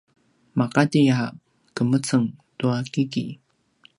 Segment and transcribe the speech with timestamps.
[0.57, 1.19] maqati a
[1.75, 2.25] qemeceng
[2.57, 3.25] tua kiki